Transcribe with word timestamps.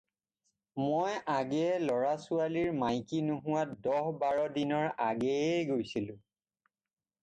মই 0.85 1.17
আগেয়ে 1.39 1.75
ল'ৰা-ছোৱালীৰ 1.83 2.73
মাইকী 2.81 3.21
নোহোৱাত 3.29 3.79
দহ-বাৰ 3.87 4.43
দিনৰ 4.59 4.93
আগেয়েই 5.13 5.73
গৈছিলোঁ। 5.73 6.23